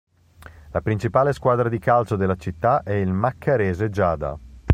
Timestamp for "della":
2.15-2.35